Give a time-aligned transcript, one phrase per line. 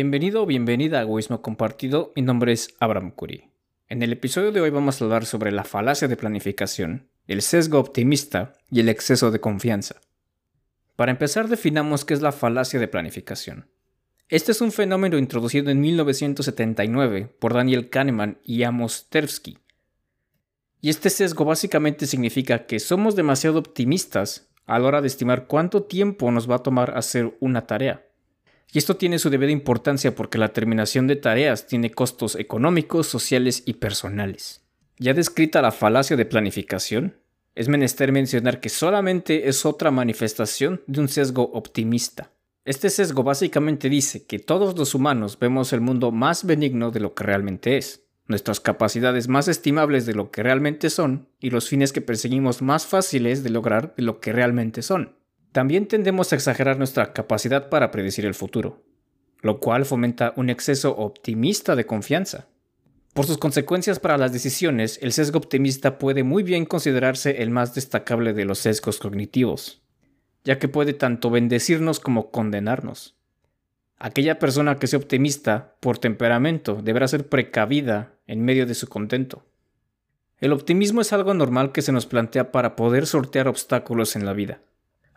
[0.00, 3.50] Bienvenido o bienvenida a Egoísmo Compartido, mi nombre es Abraham Curie.
[3.88, 7.80] En el episodio de hoy vamos a hablar sobre la falacia de planificación, el sesgo
[7.80, 9.96] optimista y el exceso de confianza.
[10.94, 13.72] Para empezar definamos qué es la falacia de planificación.
[14.28, 19.58] Este es un fenómeno introducido en 1979 por Daniel Kahneman y Amos Tversky.
[20.80, 25.82] Y este sesgo básicamente significa que somos demasiado optimistas a la hora de estimar cuánto
[25.82, 28.07] tiempo nos va a tomar hacer una tarea.
[28.72, 33.62] Y esto tiene su debida importancia porque la terminación de tareas tiene costos económicos, sociales
[33.64, 34.62] y personales.
[34.98, 37.16] Ya descrita la falacia de planificación,
[37.54, 42.30] es menester mencionar que solamente es otra manifestación de un sesgo optimista.
[42.64, 47.14] Este sesgo básicamente dice que todos los humanos vemos el mundo más benigno de lo
[47.14, 51.92] que realmente es, nuestras capacidades más estimables de lo que realmente son y los fines
[51.92, 55.16] que perseguimos más fáciles de lograr de lo que realmente son.
[55.52, 58.82] También tendemos a exagerar nuestra capacidad para predecir el futuro,
[59.40, 62.48] lo cual fomenta un exceso optimista de confianza.
[63.14, 67.74] Por sus consecuencias para las decisiones, el sesgo optimista puede muy bien considerarse el más
[67.74, 69.82] destacable de los sesgos cognitivos,
[70.44, 73.16] ya que puede tanto bendecirnos como condenarnos.
[73.96, 79.44] Aquella persona que sea optimista por temperamento deberá ser precavida en medio de su contento.
[80.38, 84.34] El optimismo es algo normal que se nos plantea para poder sortear obstáculos en la
[84.34, 84.60] vida.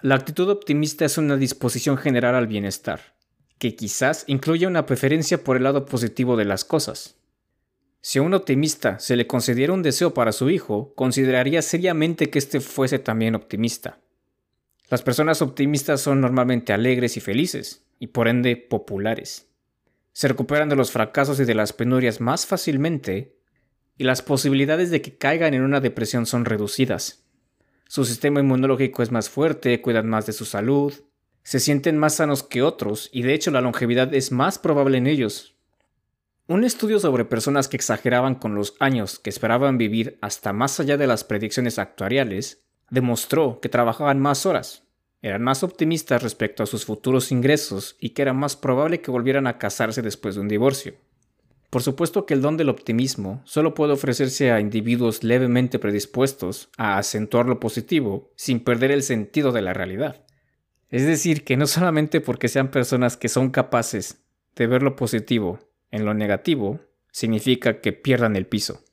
[0.04, 3.14] La actitud optimista es una disposición general al bienestar,
[3.60, 7.18] que quizás incluya una preferencia por el lado positivo de las cosas.
[8.02, 12.40] Si a un optimista se le concediera un deseo para su hijo, consideraría seriamente que
[12.40, 14.00] éste fuese también optimista.
[14.90, 19.50] Las personas optimistas son normalmente alegres y felices, y por ende populares.
[20.14, 23.36] Se recuperan de los fracasos y de las penurias más fácilmente,
[24.00, 27.24] y las posibilidades de que caigan en una depresión son reducidas.
[27.92, 30.94] Su sistema inmunológico es más fuerte, cuidan más de su salud,
[31.44, 35.08] se sienten más sanos que otros y de hecho la longevidad es más probable en
[35.08, 35.58] ellos.
[36.48, 40.96] Un estudio sobre personas que exageraban con los años que esperaban vivir hasta más allá
[40.96, 44.86] de las predicciones actuariales demostró que trabajaban más horas,
[45.22, 49.48] eran más optimistas respecto a sus futuros ingresos y que era más probable que volvieran
[49.48, 50.94] a casarse después de un divorcio.
[51.72, 56.98] Por supuesto que el don del optimismo solo puede ofrecerse a individuos levemente predispuestos a
[56.98, 60.26] acentuar lo positivo sin perder el sentido de la realidad.
[60.90, 64.22] Es decir, que no solamente porque sean personas que son capaces
[64.54, 65.60] de ver lo positivo
[65.92, 68.84] en lo negativo, significa que pierdan el piso.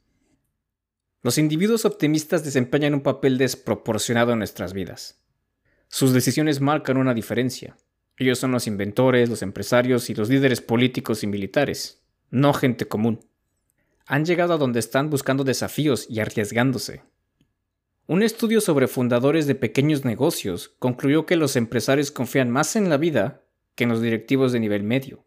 [1.20, 5.20] Los individuos optimistas desempeñan un papel desproporcionado en nuestras vidas.
[5.88, 7.76] Sus decisiones marcan una diferencia.
[8.16, 13.20] Ellos son los inventores, los empresarios y los líderes políticos y militares no gente común.
[14.06, 17.02] Han llegado a donde están buscando desafíos y arriesgándose.
[18.06, 22.96] Un estudio sobre fundadores de pequeños negocios concluyó que los empresarios confían más en la
[22.96, 23.42] vida
[23.74, 25.24] que en los directivos de nivel medio.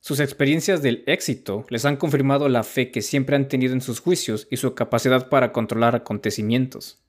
[0.00, 4.00] Sus experiencias del éxito les han confirmado la fe que siempre han tenido en sus
[4.00, 7.02] juicios y su capacidad para controlar acontecimientos.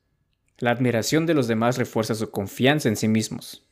[0.57, 3.67] La admiración de los demás refuerza su confianza en sí mismos.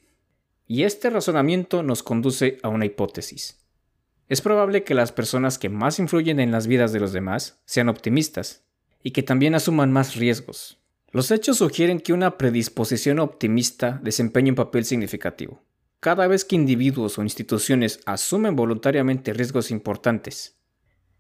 [0.68, 3.65] Y este razonamiento nos conduce a una hipótesis.
[4.28, 7.90] Es probable que las personas que más influyen en las vidas de los demás sean
[7.90, 8.64] optimistas
[9.04, 10.80] y que también asuman más riesgos.
[11.12, 15.64] Los hechos sugieren que una predisposición optimista desempeña un papel significativo.
[16.00, 20.58] Cada vez que individuos o instituciones asumen voluntariamente riesgos importantes,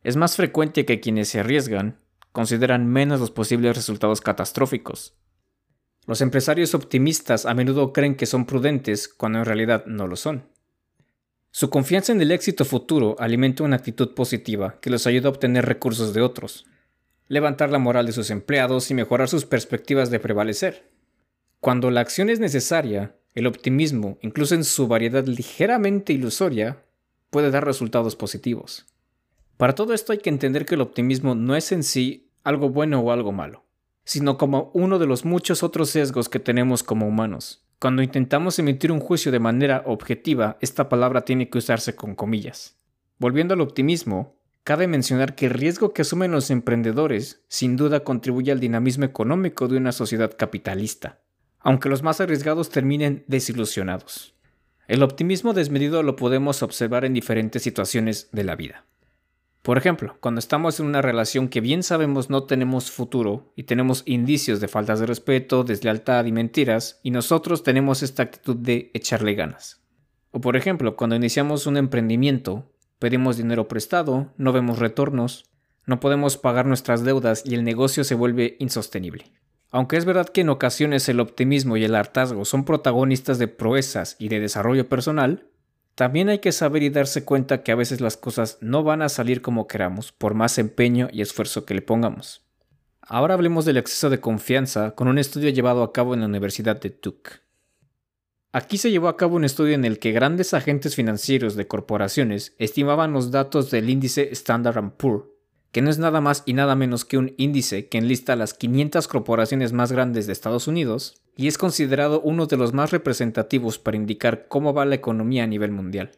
[0.03, 1.99] es más frecuente que quienes se arriesgan
[2.31, 5.15] consideran menos los posibles resultados catastróficos.
[6.05, 10.54] Los empresarios optimistas a menudo creen que son prudentes cuando en realidad no lo son.
[11.57, 15.63] Su confianza en el éxito futuro alimenta una actitud positiva que los ayuda a obtener
[15.63, 16.65] recursos de otros,
[17.29, 20.91] levantar la moral de sus empleados y mejorar sus perspectivas de prevalecer.
[21.61, 26.83] Cuando la acción es necesaria, el optimismo, incluso en su variedad ligeramente ilusoria,
[27.29, 28.85] puede dar resultados positivos.
[29.55, 32.99] Para todo esto hay que entender que el optimismo no es en sí algo bueno
[32.99, 33.63] o algo malo,
[34.03, 37.64] sino como uno de los muchos otros sesgos que tenemos como humanos.
[37.85, 42.79] Cuando intentamos emitir un juicio de manera objetiva, esta palabra tiene que usarse con comillas.
[43.19, 48.51] Volviendo al optimismo, cabe mencionar que el riesgo que asumen los emprendedores sin duda contribuye
[48.51, 51.19] al dinamismo económico de una sociedad capitalista,
[51.59, 54.33] aunque los más arriesgados terminen desilusionados.
[54.87, 58.87] El optimismo desmedido lo podemos observar en diferentes situaciones de la vida.
[59.65, 64.03] Por ejemplo, cuando estamos en una relación que bien sabemos no tenemos futuro y tenemos
[64.05, 69.33] indicios de faltas de respeto, deslealtad y mentiras, y nosotros tenemos esta actitud de echarle
[69.33, 69.81] ganas.
[70.29, 75.49] O por ejemplo, cuando iniciamos un emprendimiento, pedimos dinero prestado, no vemos retornos,
[75.87, 79.31] no podemos pagar nuestras deudas y el negocio se vuelve insostenible.
[79.71, 84.15] Aunque es verdad que en ocasiones el optimismo y el hartazgo son protagonistas de proezas
[84.19, 85.47] y de desarrollo personal,
[85.95, 89.07] También hay que saber y darse cuenta que a veces las cosas no van a
[89.07, 92.45] salir como queramos por más empeño y esfuerzo que le pongamos.
[93.01, 96.81] Ahora hablemos del exceso de confianza con un estudio llevado a cabo en la Universidad
[96.81, 97.31] de Duke.
[98.51, 102.55] Aquí se llevó a cabo un estudio en el que grandes agentes financieros de corporaciones
[102.57, 105.25] estimaban los datos del índice Standard Poor's,
[105.71, 109.07] que no es nada más y nada menos que un índice que enlista las 500
[109.07, 113.97] corporaciones más grandes de Estados Unidos y es considerado uno de los más representativos para
[113.97, 116.11] indicar cómo va la economía a nivel mundial.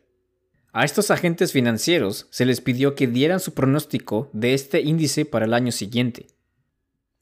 [0.74, 5.46] A estos agentes financieros se les pidió que dieran su pronóstico de este índice para
[5.46, 6.28] el año siguiente.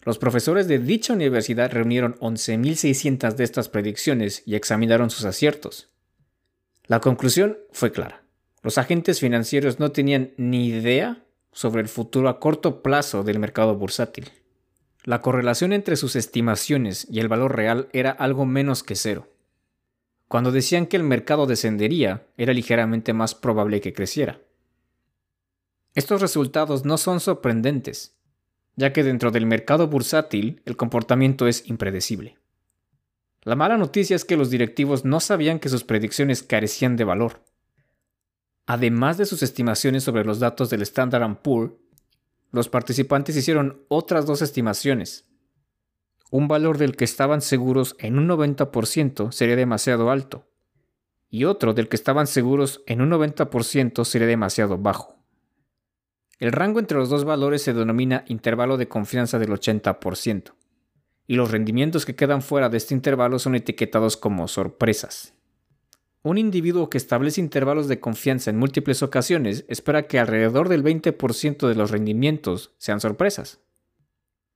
[0.02, 5.90] Los profesores de dicha universidad reunieron 11.600 de estas predicciones y examinaron sus aciertos.
[6.86, 8.24] La conclusión fue clara.
[8.62, 13.76] Los agentes financieros no tenían ni idea sobre el futuro a corto plazo del mercado
[13.76, 14.32] bursátil.
[15.06, 19.32] La correlación entre sus estimaciones y el valor real era algo menos que cero.
[20.28, 24.42] Cuando decían que el mercado descendería, era ligeramente más probable que creciera.
[25.94, 28.18] Estos resultados no son sorprendentes,
[28.76, 32.40] ya que dentro del mercado bursátil el comportamiento es impredecible.
[33.44, 37.44] La mala noticia es que los directivos no sabían que sus predicciones carecían de valor.
[38.66, 41.74] Además de sus estimaciones sobre los datos del Standard Poor's,
[42.56, 45.28] los participantes hicieron otras dos estimaciones.
[46.32, 50.48] Un valor del que estaban seguros en un 90% sería demasiado alto,
[51.30, 55.20] y otro del que estaban seguros en un 90% sería demasiado bajo.
[56.40, 60.54] El rango entre los dos valores se denomina intervalo de confianza del 80%,
[61.28, 65.35] y los rendimientos que quedan fuera de este intervalo son etiquetados como sorpresas.
[66.26, 71.68] Un individuo que establece intervalos de confianza en múltiples ocasiones espera que alrededor del 20%
[71.68, 73.60] de los rendimientos sean sorpresas.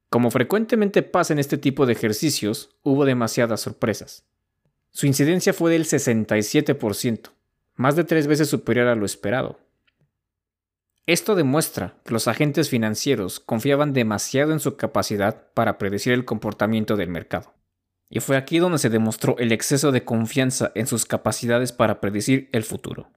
[0.10, 4.26] Como frecuentemente pasa en este tipo de ejercicios, hubo demasiadas sorpresas.
[4.90, 7.30] Su incidencia fue del 67%,
[7.76, 9.60] más de tres veces superior a lo esperado.
[11.06, 16.96] Esto demuestra que los agentes financieros confiaban demasiado en su capacidad para predecir el comportamiento
[16.96, 17.59] del mercado.
[18.10, 22.50] Y fue aquí donde se demostró el exceso de confianza en sus capacidades para predecir
[22.52, 23.12] el futuro.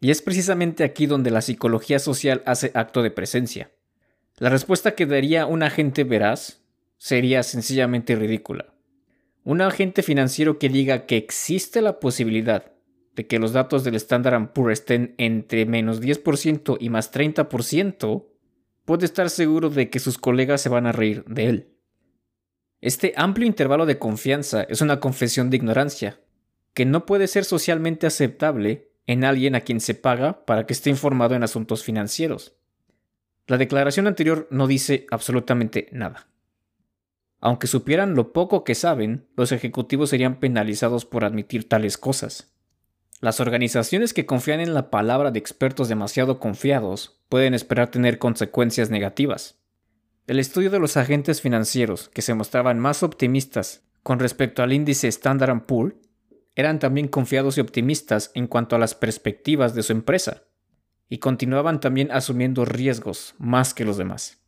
[0.00, 3.70] Y es precisamente aquí donde la psicología social hace acto de presencia.
[4.38, 6.62] La respuesta que daría un agente veraz
[6.96, 8.74] sería sencillamente ridícula.
[9.44, 12.72] Un agente financiero que diga que existe la posibilidad
[13.14, 18.26] de que los datos del Standard Poor's estén entre menos 10% y más 30%,
[18.84, 21.79] puede estar seguro de que sus colegas se van a reír de él.
[22.80, 26.18] Este amplio intervalo de confianza es una confesión de ignorancia,
[26.72, 30.88] que no puede ser socialmente aceptable en alguien a quien se paga para que esté
[30.88, 32.54] informado en asuntos financieros.
[33.46, 36.28] La declaración anterior no dice absolutamente nada.
[37.40, 42.54] Aunque supieran lo poco que saben, los ejecutivos serían penalizados por admitir tales cosas.
[43.20, 48.88] Las organizaciones que confían en la palabra de expertos demasiado confiados pueden esperar tener consecuencias
[48.88, 49.59] negativas.
[50.30, 55.08] El estudio de los agentes financieros, que se mostraban más optimistas con respecto al índice
[55.08, 55.96] Standard Poor's,
[56.54, 60.44] eran también confiados y optimistas en cuanto a las perspectivas de su empresa,
[61.08, 64.40] y continuaban también asumiendo riesgos más que los demás.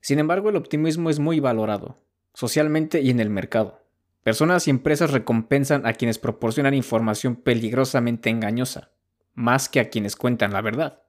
[0.00, 3.82] Sin embargo, el optimismo es muy valorado, socialmente y en el mercado.
[4.22, 8.92] Personas y empresas recompensan a quienes proporcionan información peligrosamente engañosa,
[9.34, 11.02] más que a quienes cuentan la verdad.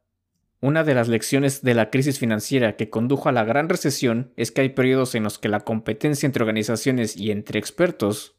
[0.64, 4.52] Una de las lecciones de la crisis financiera que condujo a la gran recesión es
[4.52, 8.36] que hay periodos en los que la competencia entre organizaciones y entre expertos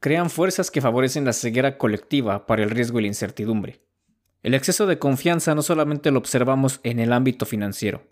[0.00, 3.82] crean fuerzas que favorecen la ceguera colectiva para el riesgo y la incertidumbre.
[4.42, 8.02] El exceso de confianza no solamente lo observamos en el ámbito financiero.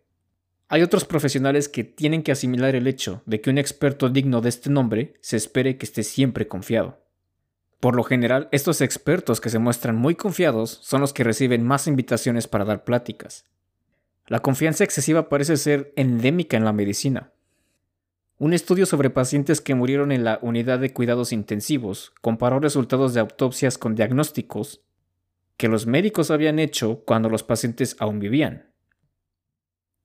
[0.69, 4.51] Hay otros profesionales que tienen que asimilar el hecho de que un experto digno de
[4.51, 7.08] este nombre se espere que esté siempre confiado.
[7.81, 11.87] Por lo general, estos expertos que se muestran muy confiados son los que reciben más
[11.87, 13.45] invitaciones para dar pláticas.
[14.27, 17.33] La confianza excesiva parece ser endémica en la medicina.
[18.39, 23.21] Un estudio sobre pacientes que murieron en la unidad de cuidados intensivos comparó resultados de
[23.21, 24.83] autopsias con diagnósticos
[25.57, 28.71] que los médicos habían hecho cuando los pacientes aún vivían.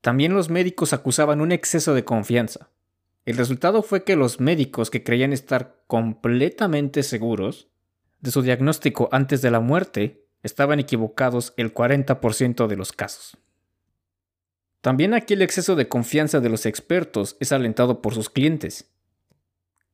[0.01, 2.70] También los médicos acusaban un exceso de confianza.
[3.25, 7.70] El resultado fue que los médicos que creían estar completamente seguros
[8.20, 13.38] de su diagnóstico antes de la muerte estaban equivocados el 40% de los casos.
[14.82, 18.92] También aquí el exceso de confianza de los expertos es alentado por sus clientes.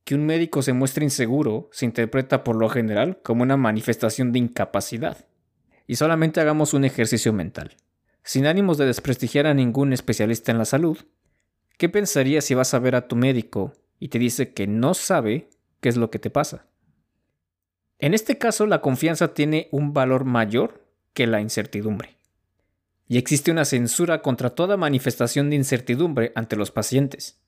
[0.02, 4.40] Que un médico se muestre inseguro se interpreta por lo general como una manifestación de
[4.40, 5.26] incapacidad.
[5.86, 7.76] Y solamente hagamos un ejercicio mental.
[8.24, 10.98] Sin ánimos de desprestigiar a ningún especialista en la salud,
[11.80, 15.48] ¿Qué pensarías si vas a ver a tu médico y te dice que no sabe
[15.80, 16.66] qué es lo que te pasa?
[17.98, 20.84] En este caso, la confianza tiene un valor mayor
[21.14, 22.18] que la incertidumbre.
[23.08, 27.40] Y existe una censura contra toda manifestación de incertidumbre ante los pacientes.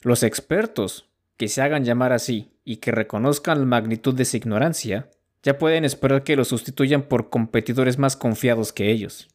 [0.00, 5.10] Los expertos, que se hagan llamar así y que reconozcan la magnitud de su ignorancia,
[5.42, 9.28] ya pueden esperar que los sustituyan por competidores más confiados que ellos,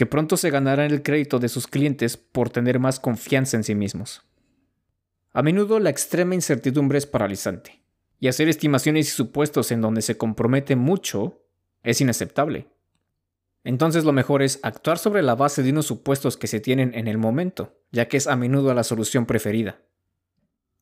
[0.00, 3.74] que pronto se ganarán el crédito de sus clientes por tener más confianza en sí
[3.74, 4.22] mismos.
[5.34, 7.82] A menudo la extrema incertidumbre es paralizante,
[8.18, 11.44] y hacer estimaciones y supuestos en donde se compromete mucho
[11.82, 12.68] es inaceptable.
[13.62, 17.06] Entonces lo mejor es actuar sobre la base de unos supuestos que se tienen en
[17.06, 19.82] el momento, ya que es a menudo la solución preferida.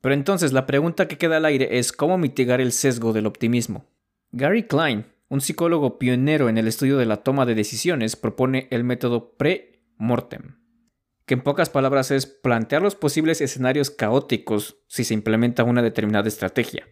[0.00, 3.84] Pero entonces la pregunta que queda al aire es cómo mitigar el sesgo del optimismo.
[4.30, 8.82] Gary Klein, un psicólogo pionero en el estudio de la toma de decisiones, propone el
[8.82, 10.58] método pre-mortem,
[11.26, 16.28] que en pocas palabras es plantear los posibles escenarios caóticos si se implementa una determinada
[16.28, 16.86] estrategia.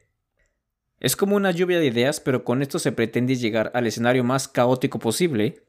[1.01, 4.49] Es como una lluvia de ideas, pero con esto se pretende llegar al escenario más
[4.49, 5.67] caótico posible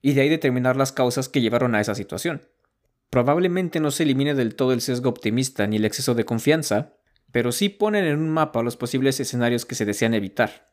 [0.00, 2.42] y de ahí determinar las causas que llevaron a esa situación.
[3.10, 6.94] Probablemente no se elimine del todo el sesgo optimista ni el exceso de confianza,
[7.32, 10.65] pero sí ponen en un mapa los posibles escenarios que se desean evitar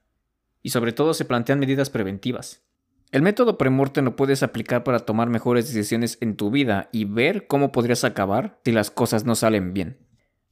[0.64, 2.64] y sobre todo se plantean medidas preventivas.
[3.12, 7.46] El método premorte lo puedes aplicar para tomar mejores decisiones en tu vida y ver
[7.46, 10.00] cómo podrías acabar si las cosas no salen bien.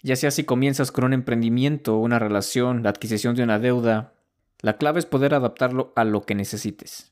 [0.03, 4.13] Ya sea si comienzas con un emprendimiento, una relación, la adquisición de una deuda,
[4.61, 7.11] la clave es poder adaptarlo a lo que necesites.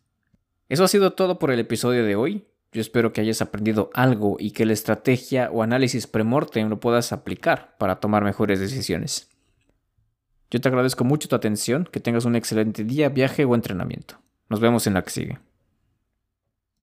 [0.68, 2.46] Eso ha sido todo por el episodio de hoy.
[2.72, 7.12] Yo espero que hayas aprendido algo y que la estrategia o análisis premortem lo puedas
[7.12, 9.29] aplicar para tomar mejores decisiones.
[10.51, 14.20] Yo te agradezco mucho tu atención, que tengas un excelente día, viaje o entrenamiento.
[14.50, 15.39] Nos vemos en la que sigue.